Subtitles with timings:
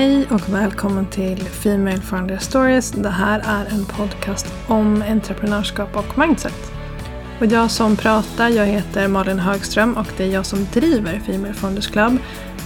[0.00, 2.90] Hej och välkommen till Female Founder Stories.
[2.90, 6.72] Det här är en podcast om entreprenörskap och mindset.
[7.40, 11.54] Och jag som pratar, jag heter Malin Högström och det är jag som driver Female
[11.54, 12.18] Founders Club.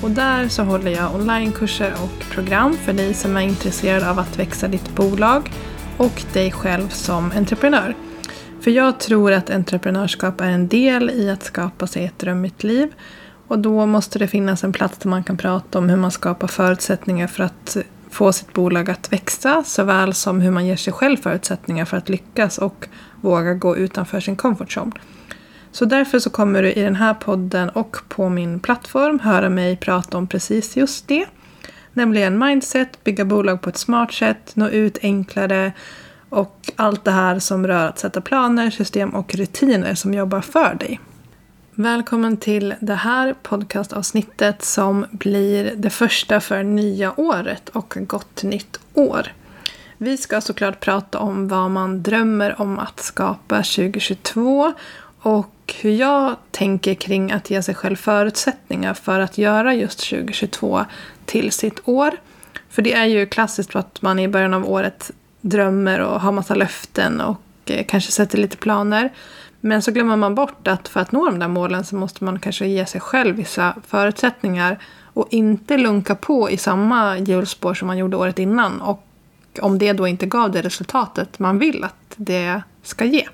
[0.03, 4.39] Och där så håller jag onlinekurser och program för dig som är intresserad av att
[4.39, 5.51] växa ditt bolag
[5.97, 7.95] och dig själv som entreprenör.
[8.61, 12.93] För jag tror att entreprenörskap är en del i att skapa sig ett drömmigt liv
[13.49, 16.49] och då måste det finnas en plats där man kan prata om hur man skapar
[16.49, 17.77] förutsättningar för att
[18.11, 22.09] få sitt bolag att växa såväl som hur man ger sig själv förutsättningar för att
[22.09, 22.89] lyckas och
[23.21, 24.93] våga gå utanför sin comfort zone.
[25.73, 29.77] Så därför så kommer du i den här podden och på min plattform höra mig
[29.77, 31.27] prata om precis just det.
[31.93, 35.73] Nämligen mindset, bygga bolag på ett smart sätt, nå ut enklare
[36.29, 40.75] och allt det här som rör att sätta planer, system och rutiner som jobbar för
[40.75, 41.01] dig.
[41.77, 48.81] Välkommen till det här podcastavsnittet som blir det första för nya året och gott nytt
[48.95, 49.33] år.
[49.99, 54.73] Vi ska såklart prata om vad man drömmer om att skapa 2022
[55.21, 60.85] och hur jag tänker kring att ge sig själv förutsättningar för att göra just 2022
[61.25, 62.11] till sitt år.
[62.71, 65.11] För det är ju klassiskt att man i början av året
[65.41, 69.11] drömmer och har massa löften och eh, kanske sätter lite planer.
[69.67, 72.39] Men så glömmer man bort att för att nå de där målen så måste man
[72.39, 77.99] kanske ge sig själv vissa förutsättningar och inte lunka på i samma hjulspår som man
[77.99, 78.81] gjorde året innan.
[78.81, 79.07] Och
[79.61, 83.29] om det då inte gav det resultatet man vill att det ska ge.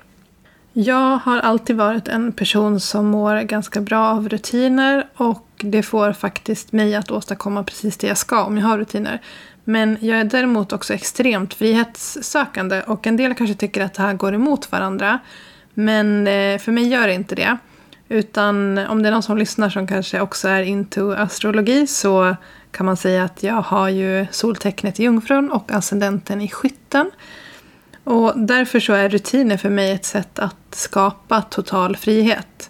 [0.73, 6.13] Jag har alltid varit en person som mår ganska bra av rutiner och det får
[6.13, 9.21] faktiskt mig att åstadkomma precis det jag ska om jag har rutiner.
[9.63, 14.13] Men jag är däremot också extremt frihetssökande och en del kanske tycker att det här
[14.13, 15.19] går emot varandra.
[15.73, 17.57] Men eh, för mig gör det inte det.
[18.09, 22.35] Utan om det är någon som lyssnar som kanske också är into astrologi så
[22.71, 27.11] kan man säga att jag har ju soltecknet i jungfrun och ascendenten i skytten.
[28.03, 32.69] Och därför så är rutiner för mig ett sätt att skapa total frihet.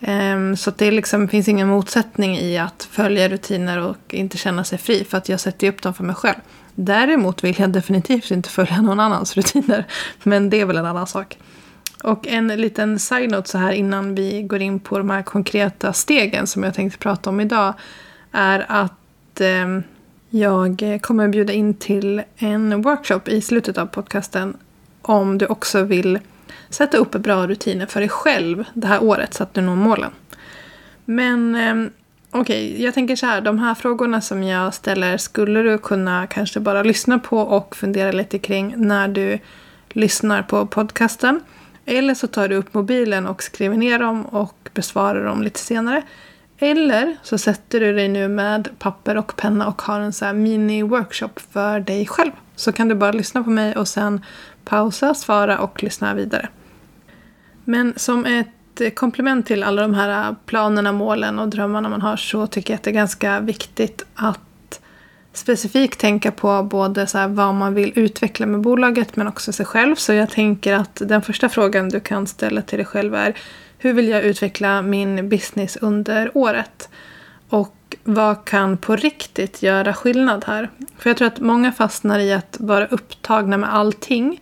[0.00, 4.78] Ehm, så det liksom finns ingen motsättning i att följa rutiner och inte känna sig
[4.78, 6.38] fri för att jag sätter upp dem för mig själv.
[6.74, 9.86] Däremot vill jag definitivt inte följa någon annans rutiner.
[10.22, 11.38] Men det är väl en annan sak.
[12.04, 16.46] Och en liten side-note så här innan vi går in på de här konkreta stegen
[16.46, 17.74] som jag tänkte prata om idag.
[18.32, 19.80] Är att eh,
[20.30, 24.56] jag kommer bjuda in till en workshop i slutet av podcasten.
[25.02, 26.18] Om du också vill
[26.70, 30.10] sätta upp bra rutiner för dig själv det här året så att du når målen.
[31.04, 31.90] Men eh,
[32.30, 33.40] okej, okay, jag tänker så här.
[33.40, 38.12] De här frågorna som jag ställer skulle du kunna kanske bara lyssna på och fundera
[38.12, 39.38] lite kring när du
[39.88, 41.40] lyssnar på podcasten.
[41.88, 46.02] Eller så tar du upp mobilen och skriver ner dem och besvarar dem lite senare.
[46.58, 50.32] Eller så sätter du dig nu med papper och penna och har en så här
[50.32, 52.30] mini-workshop för dig själv.
[52.56, 54.24] Så kan du bara lyssna på mig och sen
[54.64, 56.48] pausa, svara och lyssna vidare.
[57.64, 62.46] Men som ett komplement till alla de här planerna, målen och drömmarna man har så
[62.46, 64.40] tycker jag att det är ganska viktigt att
[65.38, 69.94] specifikt tänka på både så vad man vill utveckla med bolaget men också sig själv.
[69.94, 73.34] Så jag tänker att den första frågan du kan ställa till dig själv är
[73.78, 76.88] hur vill jag utveckla min business under året?
[77.48, 80.70] Och vad kan på riktigt göra skillnad här?
[80.98, 84.40] För jag tror att många fastnar i att vara upptagna med allting.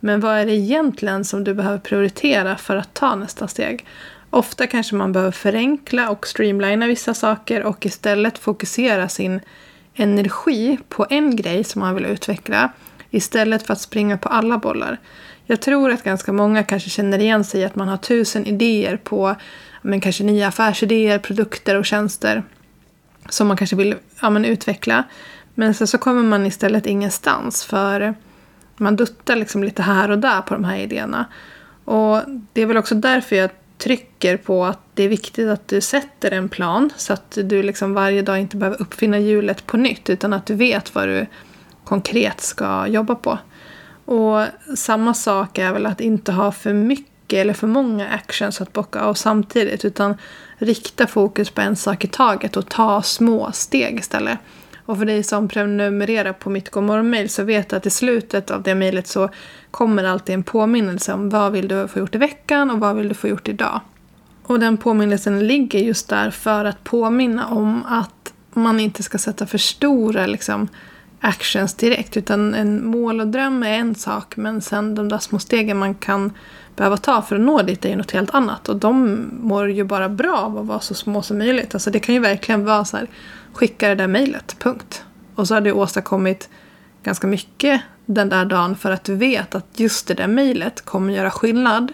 [0.00, 3.86] Men vad är det egentligen som du behöver prioritera för att ta nästa steg?
[4.30, 9.40] Ofta kanske man behöver förenkla och streamlina vissa saker och istället fokusera sin
[9.94, 12.72] energi på en grej som man vill utveckla
[13.10, 14.98] istället för att springa på alla bollar.
[15.46, 18.96] Jag tror att ganska många kanske känner igen sig i att man har tusen idéer
[18.96, 19.36] på
[19.82, 22.42] men kanske nya affärsidéer, produkter och tjänster
[23.28, 25.04] som man kanske vill ja, men utveckla.
[25.54, 28.14] Men sen så kommer man istället ingenstans för
[28.76, 31.26] man duttar liksom lite här och där på de här idéerna.
[31.84, 32.20] Och
[32.52, 33.50] det är väl också därför jag
[33.82, 37.94] trycker på att det är viktigt att du sätter en plan så att du liksom
[37.94, 41.26] varje dag inte behöver uppfinna hjulet på nytt utan att du vet vad du
[41.84, 43.38] konkret ska jobba på.
[44.04, 44.46] Och
[44.76, 49.00] samma sak är väl att inte ha för mycket eller för många actions att bocka
[49.00, 50.16] av samtidigt utan
[50.58, 54.38] rikta fokus på en sak i taget och ta små steg istället.
[54.86, 58.62] Och för dig som prenumererar på mitt Gomorron-mail så vet du att i slutet av
[58.62, 59.28] det mejlet så
[59.70, 63.08] kommer alltid en påminnelse om vad vill du få gjort i veckan och vad vill
[63.08, 63.80] du få gjort idag.
[64.42, 69.46] Och den påminnelsen ligger just där för att påminna om att man inte ska sätta
[69.46, 70.68] för stora liksom,
[71.22, 72.16] actions direkt.
[72.16, 75.94] Utan en mål och dröm är en sak men sen de där små stegen man
[75.94, 76.32] kan
[76.76, 78.68] behöva ta för att nå dit är ju något helt annat.
[78.68, 81.74] Och de mår ju bara bra av att vara så små som möjligt.
[81.74, 83.06] Alltså det kan ju verkligen vara så här,
[83.52, 85.04] skicka det där mejlet, punkt.
[85.34, 86.48] Och så har du åstadkommit
[87.02, 91.14] ganska mycket den där dagen för att du vet att just det där mejlet kommer
[91.14, 91.92] göra skillnad.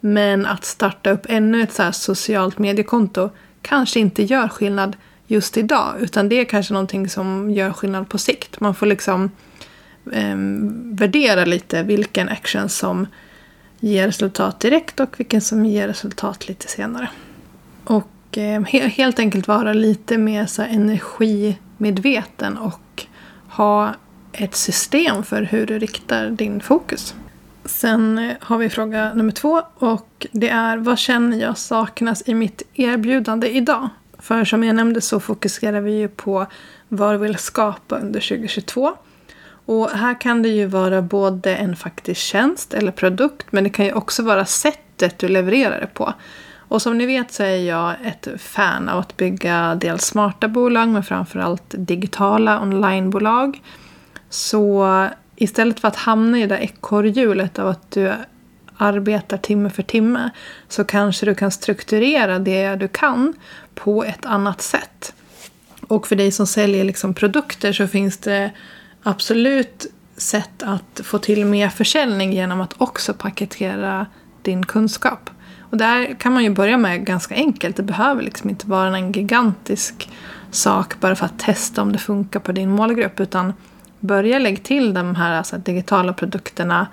[0.00, 3.30] Men att starta upp ännu ett så här socialt mediekonto
[3.62, 5.94] kanske inte gör skillnad just idag.
[6.00, 8.60] Utan det är kanske någonting som gör skillnad på sikt.
[8.60, 9.30] Man får liksom
[10.12, 10.36] eh,
[10.98, 13.06] värdera lite vilken action som
[13.80, 17.08] ger resultat direkt och vilken som ger resultat lite senare.
[17.84, 23.06] Och eh, helt enkelt vara lite mer så energimedveten och
[23.48, 23.94] ha
[24.32, 27.14] ett system för hur du riktar din fokus.
[27.64, 32.34] Sen eh, har vi fråga nummer två och det är vad känner jag saknas i
[32.34, 33.88] mitt erbjudande idag?
[34.24, 36.46] För som jag nämnde så fokuserar vi ju på
[36.88, 38.92] vad vi vill skapa under 2022.
[39.66, 43.84] Och här kan det ju vara både en faktisk tjänst eller produkt men det kan
[43.84, 46.14] ju också vara sättet du levererar det på.
[46.56, 50.88] Och som ni vet så är jag ett fan av att bygga dels smarta bolag
[50.88, 53.62] men framförallt digitala onlinebolag.
[54.28, 58.12] Så istället för att hamna i det där ekorrhjulet av att du
[58.76, 60.30] arbetar timme för timme
[60.68, 63.34] så kanske du kan strukturera det du kan
[63.74, 65.14] på ett annat sätt.
[65.88, 68.50] Och för dig som säljer liksom produkter så finns det
[69.02, 69.86] absolut
[70.16, 74.06] sätt att få till mer försäljning genom att också paketera
[74.42, 75.30] din kunskap.
[75.60, 77.76] Och där kan man ju börja med ganska enkelt.
[77.76, 80.10] Det behöver liksom inte vara en gigantisk
[80.50, 83.20] sak bara för att testa om det funkar på din målgrupp.
[83.20, 83.52] Utan
[84.00, 86.86] börja lägga till de här alltså, digitala produkterna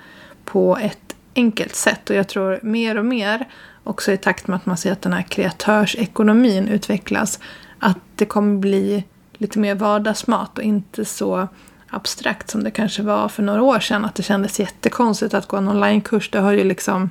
[0.45, 2.09] på ett enkelt sätt.
[2.09, 3.47] Och jag tror mer och mer,
[3.83, 7.39] också i takt med att man ser att den här kreatörsekonomin utvecklas,
[7.79, 11.47] att det kommer bli lite mer vardagsmat och inte så
[11.87, 14.05] abstrakt som det kanske var för några år sedan.
[14.05, 16.29] Att det kändes jättekonstigt att gå en onlinekurs.
[16.29, 17.09] Det har ju liksom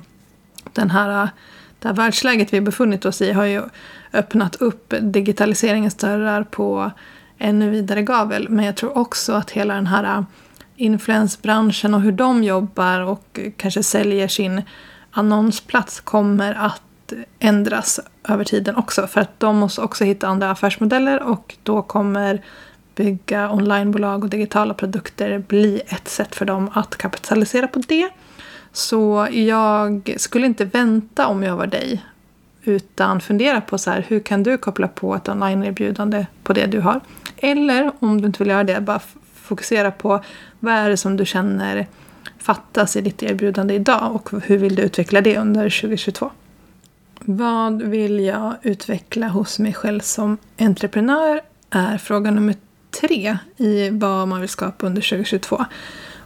[0.73, 1.29] den här,
[1.79, 3.61] det här världsläget vi befunnit oss i har ju
[4.13, 6.91] öppnat upp digitaliseringens dörrar på
[7.37, 8.49] ännu vidare gavel.
[8.49, 10.25] Men jag tror också att hela den här
[10.75, 14.61] influensbranschen och hur de jobbar och kanske säljer sin
[15.11, 16.81] annonsplats kommer att
[17.39, 19.07] ändras över tiden också.
[19.07, 22.41] För att de måste också hitta andra affärsmodeller och då kommer
[22.95, 28.09] bygga onlinebolag och digitala produkter bli ett sätt för dem att kapitalisera på det.
[28.71, 32.03] Så jag skulle inte vänta om jag var dig
[32.63, 36.79] utan fundera på så här, hur kan du koppla på ett online-erbjudande på det du
[36.79, 37.01] har.
[37.37, 38.99] Eller om du inte vill göra det, bara
[39.41, 40.23] fokusera på
[40.59, 41.87] vad är det som du känner
[42.37, 46.31] fattas i ditt erbjudande idag och hur vill du utveckla det under 2022.
[47.19, 52.55] Vad vill jag utveckla hos mig själv som entreprenör är fråga nummer
[53.01, 55.65] tre i vad man vill skapa under 2022.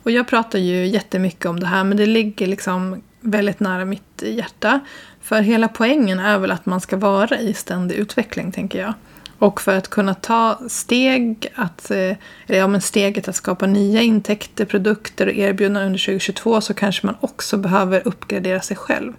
[0.04, 4.24] Och jag pratar ju jättemycket om det här men det ligger liksom väldigt nära mitt
[4.26, 4.80] hjärta.
[5.22, 8.94] För hela poängen är väl att man ska vara i ständig utveckling tänker jag.
[9.40, 14.02] Och för att kunna ta steg, att, eh, eller ja, men steget att skapa nya
[14.02, 19.14] intäkter, produkter och erbjudanden under 2022 så kanske man också behöver uppgradera sig själv.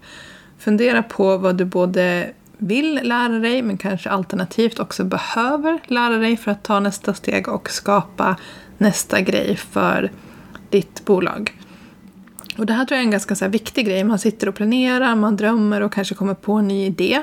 [0.58, 6.36] Fundera på vad du både vill lära dig men kanske alternativt också behöver lära dig
[6.36, 8.36] för att ta nästa steg och skapa
[8.78, 10.10] nästa grej för
[10.70, 11.52] ditt bolag.
[12.58, 14.04] Och det här tror jag är en ganska så viktig grej.
[14.04, 17.22] Man sitter och planerar, man drömmer och kanske kommer på en ny idé.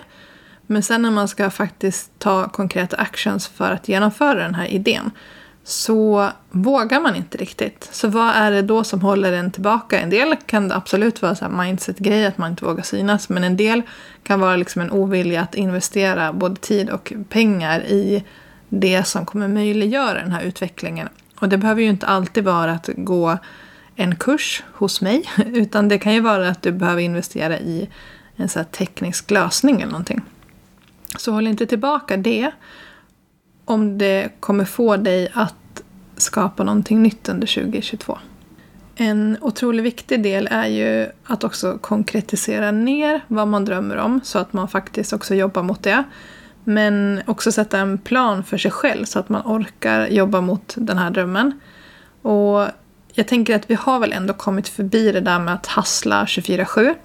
[0.67, 5.11] Men sen när man ska faktiskt ta konkreta actions för att genomföra den här idén
[5.63, 7.89] så vågar man inte riktigt.
[7.91, 9.99] Så vad är det då som håller en tillbaka?
[9.99, 13.29] En del kan det absolut vara så mindset-grej, att man inte vågar synas.
[13.29, 13.81] Men en del
[14.23, 18.23] kan vara liksom en ovilja att investera både tid och pengar i
[18.69, 21.09] det som kommer möjliggöra den här utvecklingen.
[21.39, 23.37] Och det behöver ju inte alltid vara att gå
[23.95, 25.23] en kurs hos mig.
[25.45, 27.89] Utan det kan ju vara att du behöver investera i
[28.35, 30.21] en så teknisk lösning eller någonting.
[31.17, 32.51] Så håll inte tillbaka det
[33.65, 35.83] om det kommer få dig att
[36.17, 38.17] skapa någonting nytt under 2022.
[38.95, 44.39] En otroligt viktig del är ju att också konkretisera ner vad man drömmer om så
[44.39, 46.03] att man faktiskt också jobbar mot det.
[46.63, 50.97] Men också sätta en plan för sig själv så att man orkar jobba mot den
[50.97, 51.59] här drömmen.
[52.21, 52.67] Och
[53.13, 56.95] jag tänker att vi har väl ändå kommit förbi det där med att hassla 24-7.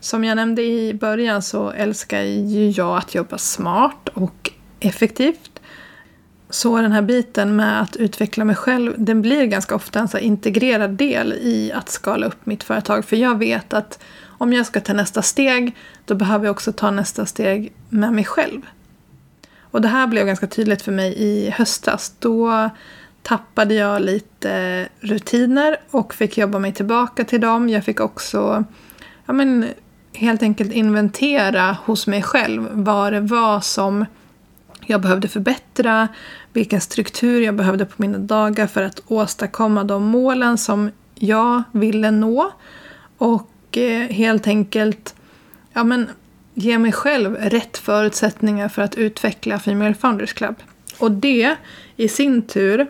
[0.00, 5.60] Som jag nämnde i början så älskar ju jag att jobba smart och effektivt.
[6.50, 10.18] Så den här biten med att utveckla mig själv, den blir ganska ofta en så
[10.18, 13.04] integrerad del i att skala upp mitt företag.
[13.04, 16.90] För jag vet att om jag ska ta nästa steg, då behöver jag också ta
[16.90, 18.60] nästa steg med mig själv.
[19.60, 22.14] Och det här blev ganska tydligt för mig i höstas.
[22.18, 22.70] Då
[23.22, 27.68] tappade jag lite rutiner och fick jobba mig tillbaka till dem.
[27.68, 28.64] Jag fick också
[29.26, 29.66] ja, men,
[30.12, 34.04] helt enkelt inventera hos mig själv vad det var som
[34.86, 36.08] jag behövde förbättra,
[36.52, 42.10] vilken struktur jag behövde på mina dagar för att åstadkomma de målen som jag ville
[42.10, 42.52] nå.
[43.18, 45.14] Och eh, helt enkelt
[45.72, 46.08] ja, men,
[46.54, 50.54] ge mig själv rätt förutsättningar för att utveckla Female Founders Club.
[50.98, 51.56] Och det
[51.96, 52.86] i sin tur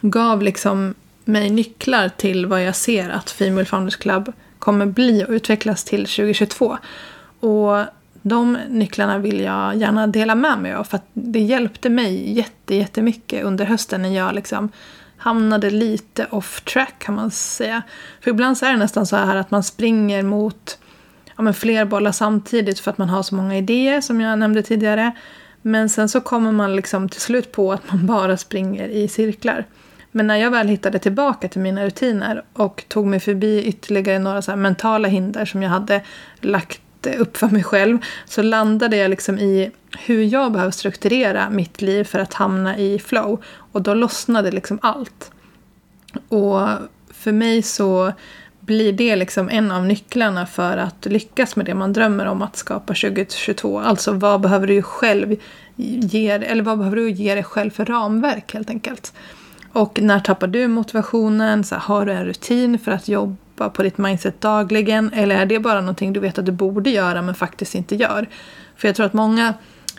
[0.00, 4.32] gav liksom mig nycklar till vad jag ser att Female Founders Club
[4.66, 6.78] kommer bli och utvecklas till 2022.
[7.40, 7.84] Och
[8.22, 12.74] de nycklarna vill jag gärna dela med mig av för att det hjälpte mig jätte,
[12.74, 14.68] jättemycket under hösten när jag liksom
[15.16, 17.82] hamnade lite off track kan man säga.
[18.20, 20.78] För ibland så är det nästan så här att man springer mot
[21.36, 24.62] ja, men fler bollar samtidigt för att man har så många idéer som jag nämnde
[24.62, 25.12] tidigare.
[25.62, 29.64] Men sen så kommer man liksom till slut på att man bara springer i cirklar.
[30.16, 34.42] Men när jag väl hittade tillbaka till mina rutiner och tog mig förbi ytterligare några
[34.42, 36.02] så mentala hinder som jag hade
[36.40, 39.70] lagt upp för mig själv så landade jag liksom i
[40.06, 43.42] hur jag behöver strukturera mitt liv för att hamna i flow.
[43.72, 45.30] Och då lossnade liksom allt.
[46.28, 46.68] Och
[47.10, 48.12] för mig så
[48.60, 52.56] blir det liksom en av nycklarna för att lyckas med det man drömmer om att
[52.56, 53.80] skapa 2022.
[53.80, 55.36] Alltså vad behöver du själv
[55.76, 59.12] ge, eller vad behöver du ge dig själv för ramverk helt enkelt.
[59.76, 61.64] Och när tappar du motivationen?
[61.64, 65.12] Så här, har du en rutin för att jobba på ditt mindset dagligen?
[65.12, 68.28] Eller är det bara någonting du vet att du borde göra men faktiskt inte gör?
[68.76, 69.54] För jag tror att många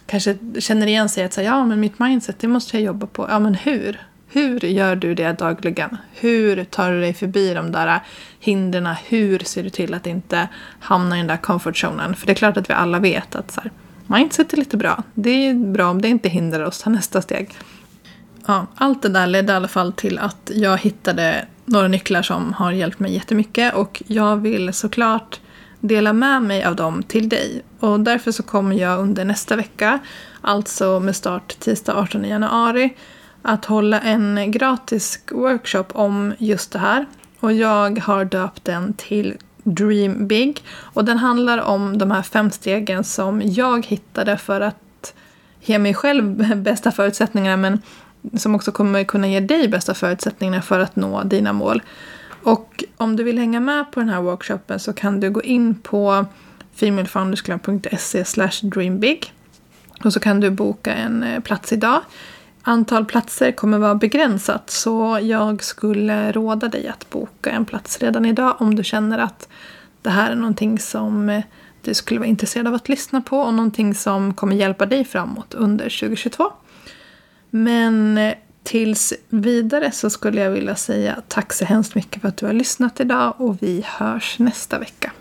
[0.05, 3.27] kanske känner igen sig att säga ja men mitt mindset det måste jag jobba på.
[3.29, 4.01] Ja men hur?
[4.29, 5.97] Hur gör du det dagligen?
[6.13, 7.99] Hur tar du dig förbi de där
[8.39, 8.95] hindren?
[9.07, 10.47] Hur ser du till att inte
[10.79, 12.15] hamna i den där comfort zonen?
[12.15, 13.71] För det är klart att vi alla vet att så här,
[14.07, 15.03] mindset är lite bra.
[15.13, 17.49] Det är bra om det inte hindrar oss ta nästa steg.
[18.47, 22.53] Ja, allt det där ledde i alla fall till att jag hittade några nycklar som
[22.53, 25.39] har hjälpt mig jättemycket och jag vill såklart
[25.79, 27.61] dela med mig av dem till dig.
[27.79, 29.99] Och därför så kommer jag under nästa vecka,
[30.41, 32.95] alltså med start tisdag 18 januari,
[33.41, 37.05] att hålla en gratis workshop om just det här.
[37.39, 40.63] Och jag har döpt den till Dream Big.
[40.77, 45.13] Och den handlar om de här fem stegen som jag hittade för att
[45.61, 47.81] ge mig själv bästa förutsättningarna men
[48.33, 51.81] som också kommer kunna ge dig bästa förutsättningarna för att nå dina mål.
[52.43, 55.75] Och om du vill hänga med på den här workshopen så kan du gå in
[55.75, 56.25] på
[56.75, 58.23] femalefoundersclub.se
[58.61, 59.33] dreambig
[60.03, 62.01] och så kan du boka en eh, plats idag.
[62.61, 68.25] Antal platser kommer vara begränsat så jag skulle råda dig att boka en plats redan
[68.25, 69.47] idag om du känner att
[70.01, 71.43] det här är någonting som eh,
[71.81, 75.53] du skulle vara intresserad av att lyssna på och någonting som kommer hjälpa dig framåt
[75.53, 76.51] under 2022.
[77.63, 82.37] Men eh, tills vidare så skulle jag vilja säga tack så hemskt mycket för att
[82.37, 85.11] du har lyssnat idag och vi hörs nästa vecka.